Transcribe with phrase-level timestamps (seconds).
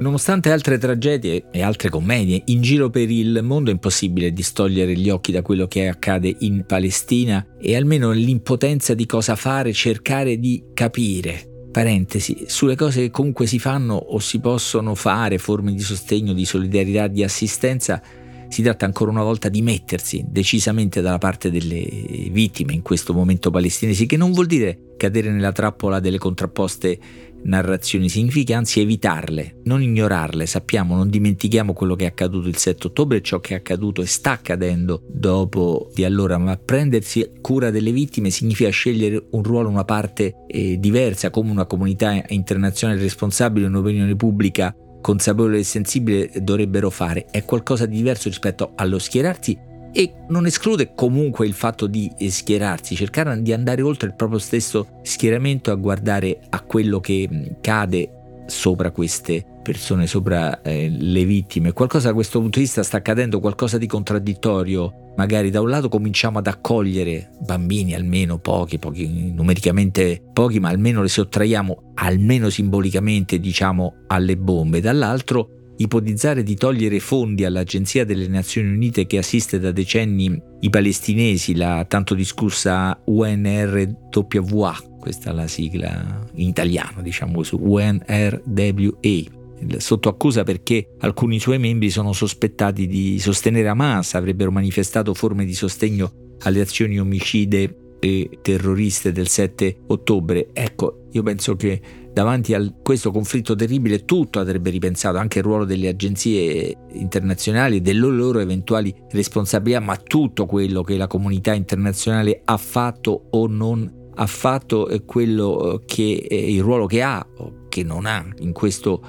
[0.00, 5.10] Nonostante altre tragedie e altre commedie in giro per il mondo è impossibile distogliere gli
[5.10, 10.64] occhi da quello che accade in Palestina e almeno l'impotenza di cosa fare, cercare di
[10.72, 11.68] capire.
[11.70, 16.46] Parentesi, sulle cose che comunque si fanno o si possono fare, forme di sostegno, di
[16.46, 18.02] solidarietà, di assistenza,
[18.50, 21.86] si tratta ancora una volta di mettersi decisamente dalla parte delle
[22.30, 26.98] vittime in questo momento palestinesi, che non vuol dire cadere nella trappola delle contrapposte
[27.42, 32.88] narrazioni, significa anzi evitarle, non ignorarle, sappiamo, non dimentichiamo quello che è accaduto il 7
[32.88, 37.92] ottobre, ciò che è accaduto e sta accadendo dopo di allora, ma prendersi cura delle
[37.92, 44.16] vittime significa scegliere un ruolo, una parte eh, diversa, come una comunità internazionale responsabile, un'opinione
[44.16, 50.46] pubblica consapevole e sensibile dovrebbero fare, è qualcosa di diverso rispetto allo schierarsi e non
[50.46, 55.74] esclude comunque il fatto di schierarsi, cercare di andare oltre il proprio stesso schieramento a
[55.74, 61.72] guardare a quello che mm, cade sopra queste persone, sopra eh, le vittime.
[61.72, 65.12] Qualcosa da questo punto di vista sta accadendo, qualcosa di contraddittorio.
[65.16, 71.02] Magari da un lato cominciamo ad accogliere bambini, almeno pochi, pochi numericamente pochi, ma almeno
[71.02, 74.80] li sottraiamo, almeno simbolicamente, diciamo, alle bombe.
[74.80, 81.54] Dall'altro ipotizzare di togliere fondi all'Agenzia delle Nazioni Unite che assiste da decenni i palestinesi,
[81.54, 89.38] la tanto discussa UNRWA, questa è la sigla in italiano, diciamo su UNRWA,
[89.78, 95.54] sotto accusa perché alcuni suoi membri sono sospettati di sostenere Hamas, avrebbero manifestato forme di
[95.54, 100.48] sostegno alle azioni omicide e terroriste del 7 ottobre.
[100.52, 101.80] Ecco, io penso che
[102.12, 107.80] davanti a questo conflitto terribile tutto andrebbe ripensato, anche il ruolo delle agenzie internazionali e
[107.80, 113.98] delle loro eventuali responsabilità, ma tutto quello che la comunità internazionale ha fatto o non
[114.12, 118.52] ha fatto è quello che è il ruolo che ha o che non ha in
[118.52, 119.02] questo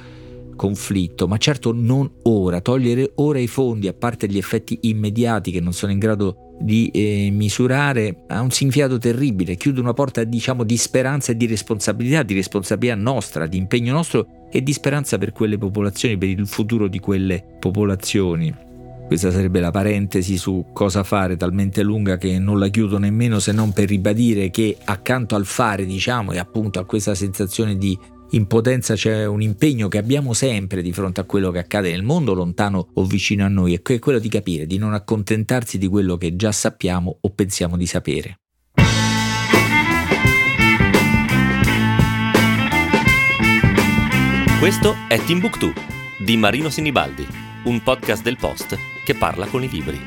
[0.62, 5.60] conflitto, ma certo non ora, togliere ora i fondi a parte gli effetti immediati che
[5.60, 10.64] non sono in grado di eh, misurare ha un significato terribile, chiude una porta diciamo
[10.64, 15.32] di speranza e di responsabilità, di responsabilità nostra, di impegno nostro e di speranza per
[15.32, 18.54] quelle popolazioni, per il futuro di quelle popolazioni.
[19.08, 23.52] Questa sarebbe la parentesi su cosa fare, talmente lunga che non la chiudo nemmeno se
[23.52, 27.98] non per ribadire che accanto al fare, diciamo, e appunto a questa sensazione di
[28.32, 32.04] in potenza c'è un impegno che abbiamo sempre di fronte a quello che accade nel
[32.04, 35.88] mondo, lontano o vicino a noi, e è quello di capire, di non accontentarsi di
[35.88, 38.36] quello che già sappiamo o pensiamo di sapere.
[44.60, 45.74] Questo è Timbuktu
[46.24, 47.28] di Marino Sinibaldi,
[47.66, 50.00] un podcast del Post che parla con i libri.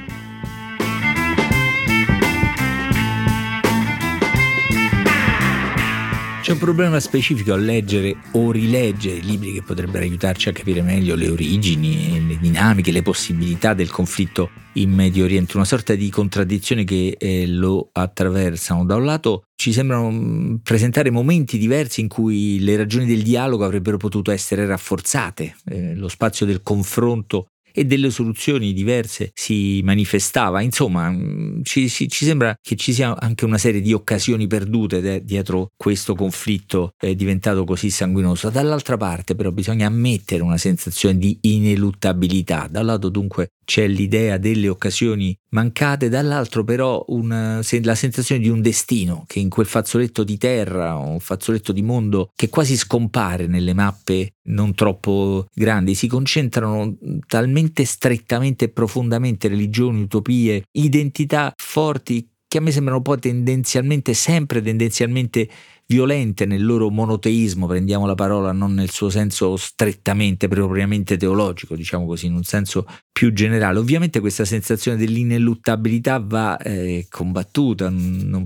[6.45, 11.15] C'è un problema specifico a leggere o rileggere libri che potrebbero aiutarci a capire meglio
[11.15, 16.85] le origini, le dinamiche, le possibilità del conflitto in Medio Oriente, una sorta di contraddizione
[16.85, 18.85] che eh, lo attraversano.
[18.85, 23.65] Da un lato ci sembrano mm, presentare momenti diversi in cui le ragioni del dialogo
[23.65, 27.47] avrebbero potuto essere rafforzate, eh, lo spazio del confronto
[27.77, 30.61] e delle soluzioni diverse si manifestava.
[30.61, 35.01] Insomma, mm, ci, ci, ci sembra che ci sia anche una serie di occasioni perdute
[35.01, 38.49] de- dietro questo conflitto è diventato così sanguinoso.
[38.51, 42.69] Dall'altra parte però bisogna ammettere una sensazione di ineluttabilità.
[42.71, 48.61] Da lato dunque c'è l'idea delle occasioni mancate, dall'altro però una, la sensazione di un
[48.61, 53.73] destino che in quel fazzoletto di terra, un fazzoletto di mondo che quasi scompare nelle
[53.73, 62.61] mappe non troppo grandi, si concentrano talmente strettamente e profondamente religioni, utopie, identità forti che
[62.61, 65.49] a me sembrano poi tendenzialmente, sempre tendenzialmente
[65.87, 72.07] violente nel loro monoteismo, prendiamo la parola non nel suo senso strettamente, propriamente teologico, diciamo
[72.07, 73.81] così, in un senso più generale.
[73.81, 77.93] Ovviamente questa sensazione dell'ineluttabilità va eh, combattuta,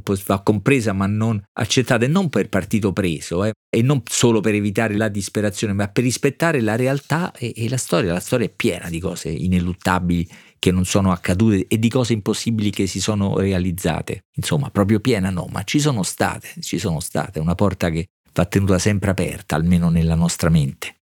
[0.02, 4.40] può, va compresa ma non accettata e non per partito preso eh, e non solo
[4.40, 8.14] per evitare la disperazione, ma per rispettare la realtà e, e la storia.
[8.14, 10.26] La storia è piena di cose ineluttabili
[10.58, 14.24] che non sono accadute e di cose impossibili che si sono realizzate.
[14.36, 18.44] Insomma, proprio piena no, ma ci sono state, ci sono state, una porta che va
[18.44, 20.94] tenuta sempre aperta, almeno nella nostra mente.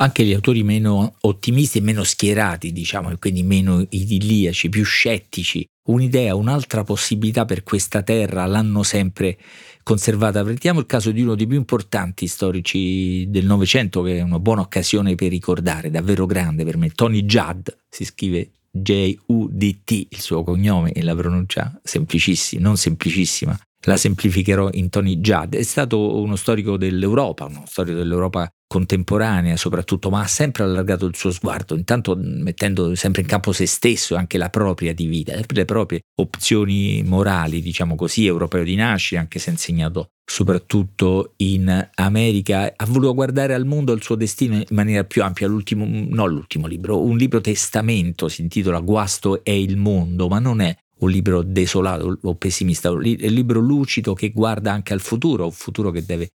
[0.00, 5.66] Anche gli autori meno ottimisti e meno schierati, diciamo, e quindi meno idilliaci, più scettici,
[5.88, 9.36] un'idea, un'altra possibilità per questa terra l'hanno sempre
[9.82, 10.44] conservata.
[10.44, 14.60] Prendiamo il caso di uno dei più importanti storici del Novecento, che è una buona
[14.60, 20.92] occasione per ricordare, davvero grande per me, Tony Judd, si scrive J-U-D-T, il suo cognome
[20.92, 26.76] e la pronuncia semplicissima, non semplicissima, la semplificherò in Tony Judd, è stato uno storico
[26.76, 32.94] dell'Europa, uno storico dell'Europa contemporanea soprattutto, ma ha sempre allargato il suo sguardo, intanto mettendo
[32.94, 37.62] sempre in campo se stesso e anche la propria di vita, le proprie opzioni morali,
[37.62, 43.54] diciamo così, europeo di nascita, anche se ha insegnato soprattutto in America, ha voluto guardare
[43.54, 45.46] al mondo, al suo destino in maniera più ampia.
[45.46, 50.60] L'ultimo, non l'ultimo libro, un libro testamento si intitola Guasto è il mondo, ma non
[50.60, 55.52] è un libro desolato o pessimista, un libro lucido che guarda anche al futuro, un
[55.52, 56.30] futuro che deve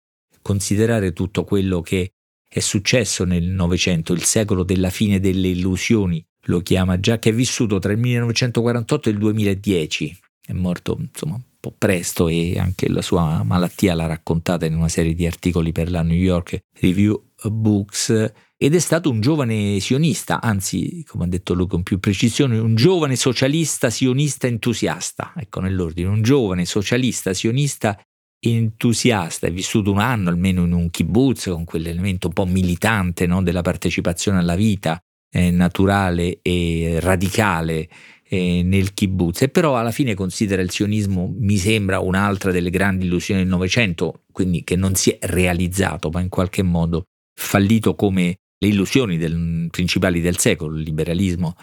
[0.42, 2.12] considerare tutto quello che
[2.52, 7.34] è successo nel Novecento, il secolo della fine delle illusioni, lo chiama già, che è
[7.34, 10.20] vissuto tra il 1948 e il 2010.
[10.48, 14.88] È morto insomma un po' presto e anche la sua malattia l'ha raccontata in una
[14.88, 20.42] serie di articoli per la New York Review Books ed è stato un giovane sionista,
[20.42, 26.10] anzi, come ha detto lui con più precisione, un giovane socialista sionista entusiasta, ecco nell'ordine,
[26.10, 27.98] un giovane socialista sionista
[28.38, 33.42] entusiasta, è vissuto un anno almeno in un kibbutz con quell'elemento un po' militante no,
[33.42, 35.00] della partecipazione alla vita
[35.32, 37.88] eh, naturale e radicale
[38.28, 39.44] eh, nel kibbutz.
[39.44, 44.24] E però alla fine considera il sionismo, mi sembra, un'altra delle grandi illusioni del Novecento,
[44.34, 49.68] quindi che non si è realizzato, ma in qualche modo fallito come le illusioni del,
[49.72, 51.56] principali del secolo, il liberalismo,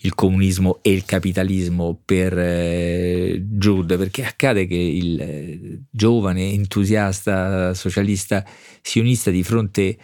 [0.00, 7.74] il comunismo e il capitalismo per eh, Jude, perché accade che il eh, giovane entusiasta
[7.74, 8.44] socialista
[8.80, 9.98] sionista di fronte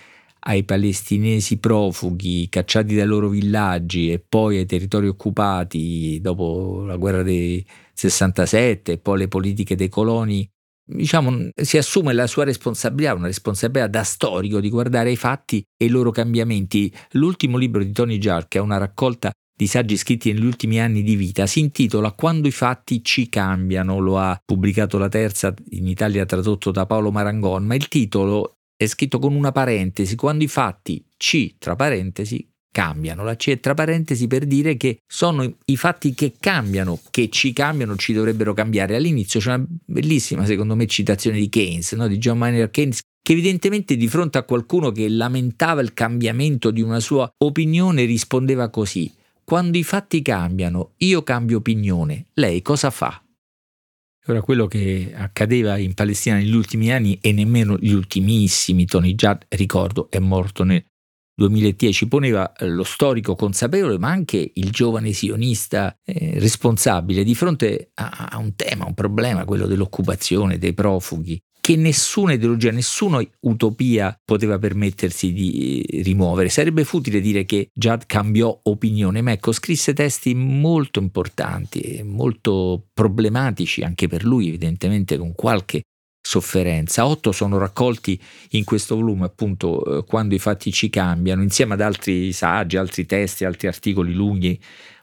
[0.47, 7.23] ai palestinesi profughi cacciati dai loro villaggi e poi ai territori occupati dopo la guerra
[7.23, 7.65] del
[7.95, 10.47] 67 e poi le politiche dei coloni
[10.85, 15.87] diciamo, si assume la sua responsabilità, una responsabilità da storico di guardare i fatti e
[15.87, 16.93] i loro cambiamenti.
[17.13, 21.03] L'ultimo libro di Tony Jark, che è una raccolta di saggi scritti negli ultimi anni
[21.03, 25.87] di vita, si intitola Quando i fatti ci cambiano, lo ha pubblicato la terza, in
[25.87, 30.49] Italia tradotto da Paolo Marangon, ma il titolo è scritto con una parentesi, quando i
[30.49, 33.23] fatti ci, tra parentesi, cambiano.
[33.23, 37.53] La C è tra parentesi per dire che sono i fatti che cambiano, che ci
[37.53, 38.97] cambiano, ci dovrebbero cambiare.
[38.97, 42.09] All'inizio c'è una bellissima, secondo me, citazione di Keynes, no?
[42.09, 46.83] di John Maynard Keynes, che evidentemente di fronte a qualcuno che lamentava il cambiamento di
[46.83, 49.13] una sua opinione rispondeva così.
[49.45, 53.23] Quando i fatti cambiano, io cambio opinione, lei cosa fa?
[54.27, 59.43] Ora quello che accadeva in Palestina negli ultimi anni e nemmeno gli ultimissimi, Tony Judd,
[59.51, 60.83] ricordo, è morto nel
[61.35, 67.91] 2010 poneva eh, lo storico consapevole, ma anche il giovane sionista eh, responsabile di fronte
[67.95, 74.15] a, a un tema, un problema, quello dell'occupazione, dei profughi, che nessuna ideologia, nessuna utopia
[74.23, 76.51] poteva permettersi di eh, rimuovere.
[76.51, 83.83] Sarebbe futile dire che Judd cambiò opinione, ma ecco, scrisse testi molto importanti, molto problematici
[83.83, 85.85] anche per lui, evidentemente con qualche
[86.27, 87.07] sofferenza.
[87.07, 88.19] Otto sono raccolti
[88.53, 93.05] in questo volume, appunto, eh, quando i fatti ci cambiano, insieme ad altri saggi, altri
[93.05, 94.59] testi, altri articoli lunghi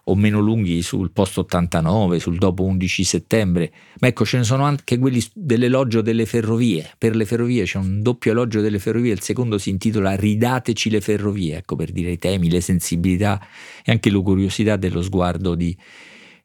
[0.06, 3.72] o meno lunghi sul post 89, sul dopo 11 settembre.
[4.00, 6.90] Ma ecco, ce ne sono anche quelli dell'elogio delle ferrovie.
[6.98, 11.02] Per le ferrovie c'è un doppio elogio delle ferrovie, il secondo si intitola Ridateci le
[11.02, 13.40] ferrovie, ecco per dire i temi, le sensibilità
[13.86, 15.78] e anche la curiosità dello sguardo di,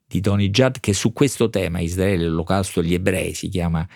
[0.06, 3.86] di Tony Judd che su questo tema, Israele, l'olocausto gli ebrei, si chiama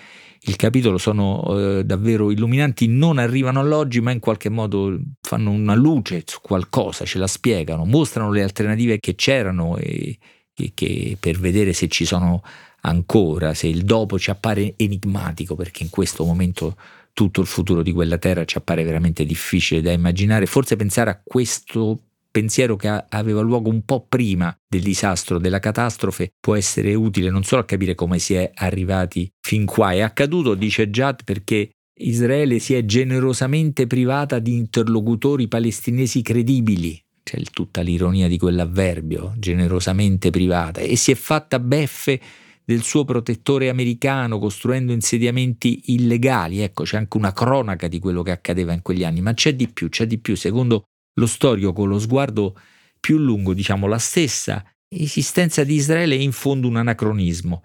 [0.44, 1.42] il capitolo sono
[1.78, 7.04] eh, davvero illuminanti, non arrivano all'oggi, ma in qualche modo fanno una luce su qualcosa,
[7.04, 10.16] ce la spiegano, mostrano le alternative che c'erano e,
[10.54, 12.42] e che per vedere se ci sono
[12.82, 16.74] ancora, se il dopo ci appare enigmatico, perché in questo momento
[17.12, 20.46] tutto il futuro di quella terra ci appare veramente difficile da immaginare.
[20.46, 21.98] Forse pensare a questo
[22.30, 27.42] pensiero che aveva luogo un po' prima del disastro, della catastrofe, può essere utile non
[27.42, 29.92] solo a capire come si è arrivati fin qua.
[29.92, 31.70] È accaduto, dice Jad, perché
[32.00, 37.02] Israele si è generosamente privata di interlocutori palestinesi credibili.
[37.22, 42.20] C'è tutta l'ironia di quell'avverbio, generosamente privata, e si è fatta beffe
[42.64, 46.60] del suo protettore americano costruendo insediamenti illegali.
[46.60, 49.68] Ecco, c'è anche una cronaca di quello che accadeva in quegli anni, ma c'è di
[49.68, 50.36] più, c'è di più.
[50.36, 52.56] Secondo lo storico con lo sguardo
[52.98, 57.62] più lungo, diciamo la stessa esistenza di Israele è in fondo un anacronismo.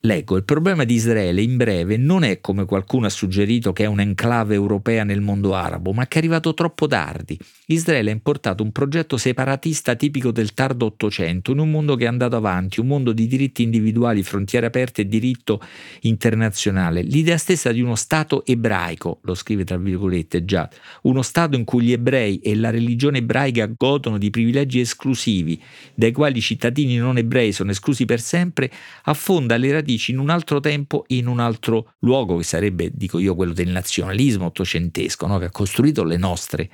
[0.00, 3.86] Leggo, il problema di Israele in breve non è come qualcuno ha suggerito che è
[3.86, 7.36] un'enclave europea nel mondo arabo, ma che è arrivato troppo tardi.
[7.68, 12.08] Israele ha importato un progetto separatista tipico del tardo Ottocento, in un mondo che è
[12.08, 15.60] andato avanti, un mondo di diritti individuali, frontiere aperte e diritto
[16.02, 17.02] internazionale.
[17.02, 20.68] L'idea stessa di uno Stato ebraico, lo scrive tra virgolette già,
[21.02, 25.60] uno Stato in cui gli ebrei e la religione ebraica godono di privilegi esclusivi,
[25.94, 28.70] dai quali i cittadini non ebrei sono esclusi per sempre,
[29.04, 33.20] affonda le radici radici in un altro tempo, in un altro luogo, che sarebbe, dico
[33.20, 35.38] io, quello del nazionalismo ottocentesco, no?
[35.38, 36.68] che ha costruito le nostre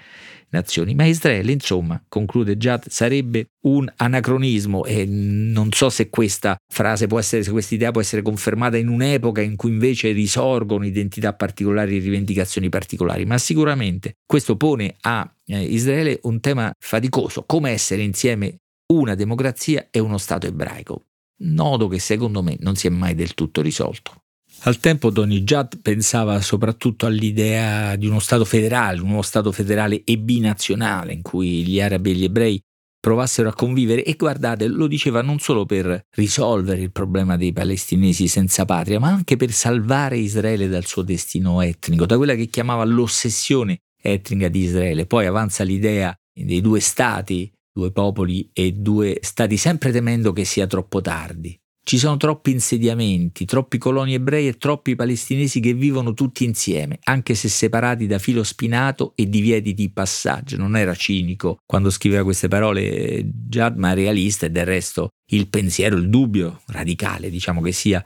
[0.49, 0.95] nazioni.
[0.95, 7.19] Ma Israele, insomma, conclude Jad, sarebbe un anacronismo e non so se questa frase può
[7.19, 11.97] essere, se questa idea può essere confermata in un'epoca in cui invece risorgono identità particolari
[11.97, 18.03] e rivendicazioni particolari, ma sicuramente questo pone a eh, Israele un tema faticoso, come essere
[18.03, 18.57] insieme
[18.93, 21.05] una democrazia e uno Stato ebraico.
[21.45, 24.23] Nodo che secondo me non si è mai del tutto risolto.
[24.65, 30.19] Al tempo Tony Judd pensava soprattutto all'idea di uno Stato federale, uno Stato federale e
[30.19, 32.63] binazionale in cui gli arabi e gli ebrei
[33.01, 38.29] provassero a convivere e guardate, lo diceva non solo per risolvere il problema dei palestinesi
[38.29, 42.85] senza patria, ma anche per salvare Israele dal suo destino etnico, da quella che chiamava
[42.85, 45.07] l'ossessione etnica di Israele.
[45.07, 50.67] Poi avanza l'idea dei due stati, due popoli e due stati, sempre temendo che sia
[50.67, 51.57] troppo tardi.
[51.85, 57.35] Ci sono troppi insediamenti, troppi coloni ebrei e troppi palestinesi che vivono tutti insieme, anche
[57.35, 60.57] se separati da filo spinato e divieti di passaggio.
[60.57, 65.97] Non era cinico quando scriveva queste parole Jad, ma realista e del resto il pensiero,
[65.97, 68.05] il dubbio radicale, diciamo che sia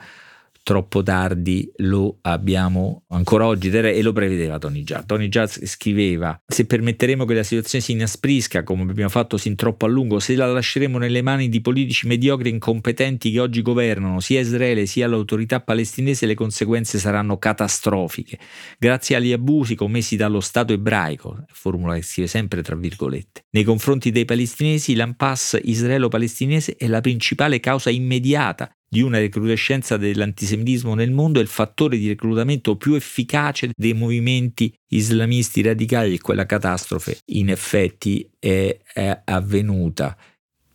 [0.67, 5.07] troppo tardi lo abbiamo ancora oggi e lo prevedeva Tony Judd.
[5.07, 9.87] Tony Judd scriveva se permetteremo che la situazione si inasprisca come abbiamo fatto sin troppo
[9.87, 14.19] a lungo, se la lasceremo nelle mani di politici mediocri e incompetenti che oggi governano
[14.19, 18.37] sia Israele sia l'autorità palestinese le conseguenze saranno catastrofiche.
[18.77, 24.11] Grazie agli abusi commessi dallo Stato ebraico, formula che scrive sempre tra virgolette, nei confronti
[24.11, 31.39] dei palestinesi l'impasse israelo-palestinese è la principale causa immediata di una recrudescenza dell'antisemitismo nel mondo
[31.39, 37.51] è il fattore di reclutamento più efficace dei movimenti islamisti radicali e quella catastrofe in
[37.51, 40.17] effetti è, è avvenuta.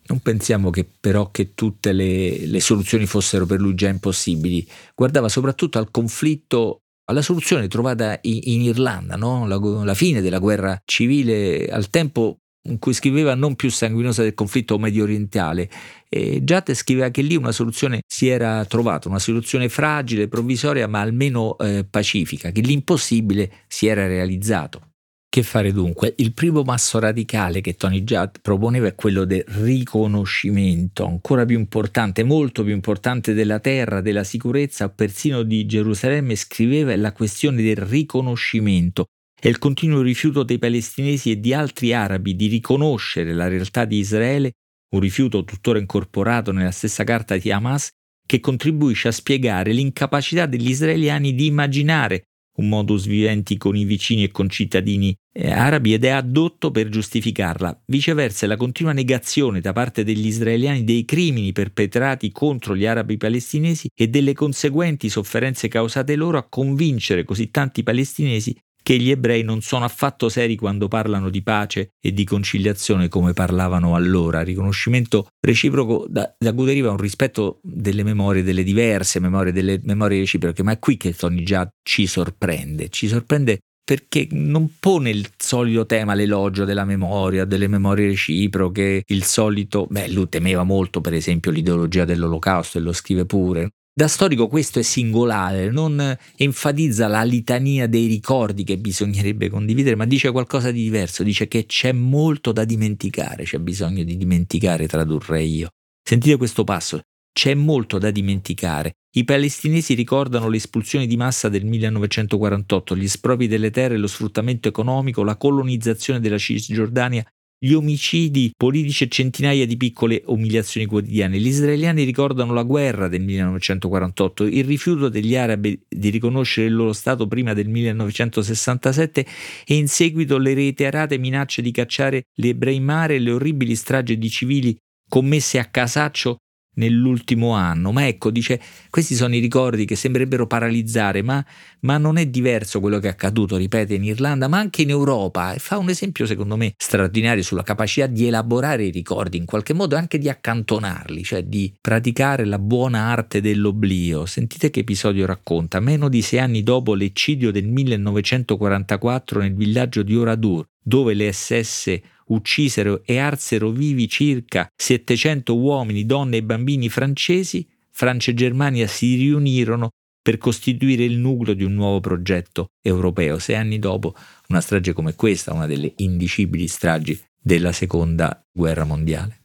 [0.04, 5.28] Non pensiamo che però che tutte le, le soluzioni fossero per lui già impossibili, guardava
[5.28, 9.46] soprattutto al conflitto alla soluzione trovata in, Irlanda, no?
[9.46, 14.34] la, la, fine della guerra civile al tempo in cui scriveva non più sanguinosa del
[14.34, 15.68] conflitto medio orientale.
[16.08, 16.42] E
[16.74, 21.84] scriveva che lì una soluzione si era trovata, una soluzione fragile, provvisoria, ma almeno eh,
[21.88, 24.90] pacifica, che l'impossibile si era realizzato.
[25.32, 26.12] Che fare dunque?
[26.18, 32.22] Il primo masso radicale che Tony Judd proponeva è quello del riconoscimento, ancora più importante,
[32.22, 39.06] molto più importante della terra, della sicurezza, persino di Gerusalemme, scriveva la questione del riconoscimento,
[39.42, 43.98] è il continuo rifiuto dei palestinesi e di altri arabi di riconoscere la realtà di
[43.98, 44.52] Israele,
[44.94, 47.88] un rifiuto tuttora incorporato nella stessa carta di Hamas,
[48.24, 52.26] che contribuisce a spiegare l'incapacità degli israeliani di immaginare
[52.58, 56.88] un modus vivendi con i vicini e con cittadini eh, arabi ed è addotto per
[56.88, 57.82] giustificarla.
[57.86, 63.88] Viceversa, la continua negazione da parte degli israeliani dei crimini perpetrati contro gli arabi palestinesi
[63.92, 69.60] e delle conseguenti sofferenze causate loro a convincere così tanti palestinesi che gli ebrei non
[69.60, 74.42] sono affatto seri quando parlano di pace e di conciliazione come parlavano allora.
[74.42, 80.18] Riconoscimento reciproco da, da cui deriva un rispetto delle memorie, delle diverse memorie, delle memorie
[80.18, 82.88] reciproche, ma è qui che Tony già ci sorprende.
[82.88, 89.24] Ci sorprende perché non pone il solito tema, l'elogio della memoria, delle memorie reciproche, il
[89.24, 94.48] solito, beh, lui temeva molto per esempio l'ideologia dell'olocausto e lo scrive pure, da storico
[94.48, 100.70] questo è singolare, non enfatizza la litania dei ricordi che bisognerebbe condividere, ma dice qualcosa
[100.70, 105.68] di diverso, dice che c'è molto da dimenticare, c'è bisogno di dimenticare, tradurrei io.
[106.02, 108.92] Sentite questo passo, c'è molto da dimenticare.
[109.14, 115.22] I palestinesi ricordano l'espulsione di massa del 1948, gli espropri delle terre, lo sfruttamento economico,
[115.22, 117.22] la colonizzazione della Cisgiordania
[117.64, 121.38] gli omicidi politici e centinaia di piccole umiliazioni quotidiane.
[121.38, 126.92] Gli israeliani ricordano la guerra del 1948, il rifiuto degli arabi di riconoscere il loro
[126.92, 129.26] Stato prima del 1967
[129.64, 133.76] e in seguito le reiterate minacce di cacciare gli ebrei in mare e le orribili
[133.76, 134.76] stragi di civili
[135.08, 136.38] commesse a casaccio
[136.74, 137.92] nell'ultimo anno.
[137.92, 138.60] Ma ecco, dice,
[138.90, 141.44] questi sono i ricordi che sembrerebbero paralizzare, ma,
[141.80, 145.52] ma, non è diverso quello che è accaduto, ripete, in Irlanda, ma anche in Europa.
[145.52, 149.72] E fa un esempio, secondo me, straordinario sulla capacità di elaborare i ricordi, in qualche
[149.72, 154.26] modo anche di accantonarli, cioè di praticare la buona arte dell'oblio.
[154.26, 155.80] Sentite che episodio racconta.
[155.80, 162.00] Meno di sei anni dopo l'eccidio del 1944 nel villaggio di Oradur, dove le SS
[162.32, 169.14] uccisero e arsero vivi circa 700 uomini, donne e bambini francesi, Francia e Germania si
[169.16, 169.90] riunirono
[170.22, 173.38] per costituire il nucleo di un nuovo progetto europeo.
[173.38, 174.14] Sei anni dopo,
[174.48, 179.40] una strage come questa, una delle indicibili stragi della seconda guerra mondiale.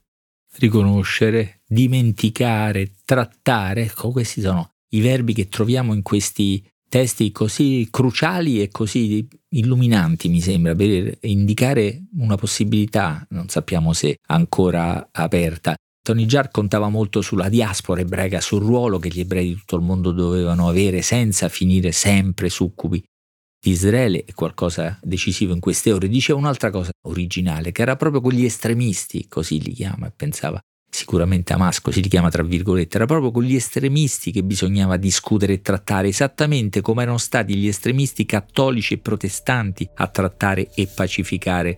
[0.58, 8.62] Riconoscere, dimenticare, trattare, ecco, questi sono i verbi che troviamo in questi testi così cruciali
[8.62, 15.76] e così illuminanti, mi sembra, per indicare una possibilità, non sappiamo se ancora aperta.
[16.02, 19.84] Tony Jar contava molto sulla diaspora ebraica, sul ruolo che gli ebrei di tutto il
[19.84, 23.04] mondo dovevano avere senza finire sempre succubi
[23.60, 26.08] di Israele è qualcosa decisivo in queste ore.
[26.08, 30.60] Diceva un'altra cosa originale, che era proprio quegli estremisti, così li chiama, e pensava
[30.98, 35.54] sicuramente Hamas, così li chiama tra virgolette, era proprio con gli estremisti che bisognava discutere
[35.54, 41.78] e trattare, esattamente come erano stati gli estremisti cattolici e protestanti a trattare e pacificare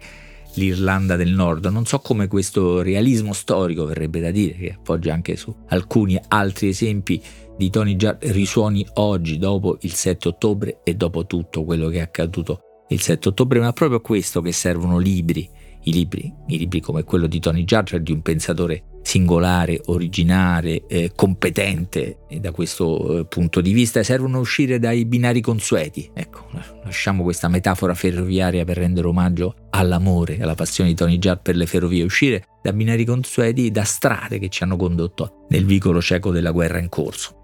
[0.54, 1.66] l'Irlanda del Nord.
[1.66, 6.70] Non so come questo realismo storico, verrebbe da dire, che appoggia anche su alcuni altri
[6.70, 7.22] esempi
[7.58, 12.02] di Tony Già risuoni oggi, dopo il 7 ottobre e dopo tutto quello che è
[12.02, 15.48] accaduto il 7 ottobre, ma proprio a questo che servono libri,
[15.84, 21.12] i libri, i libri come quello di Tony Giarger, di un pensatore singolare, originale, eh,
[21.16, 26.10] competente e da questo eh, punto di vista servono uscire dai binari consueti.
[26.14, 26.48] Ecco,
[26.84, 31.66] lasciamo questa metafora ferroviaria per rendere omaggio all'amore, alla passione di Tony Judd per le
[31.66, 36.52] ferrovie, uscire da binari consueti, da strade che ci hanno condotto nel vicolo cieco della
[36.52, 37.38] guerra in corso.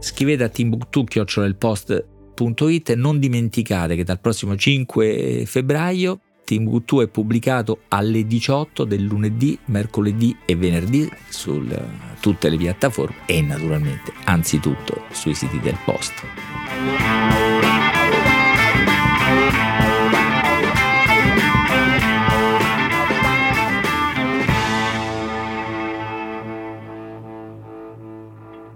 [0.00, 2.00] Scrivete a timbuktu.it
[2.90, 9.58] e non dimenticate che dal prossimo 5 febbraio Timbuktu è pubblicato alle 18 del lunedì,
[9.66, 11.62] mercoledì e venerdì su
[12.20, 17.47] tutte le piattaforme e naturalmente anzitutto sui siti del post.